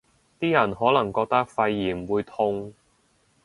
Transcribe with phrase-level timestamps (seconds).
[0.39, 2.73] 啲人可能覺得肺炎會痛